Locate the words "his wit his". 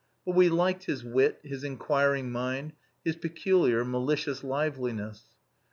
0.85-1.63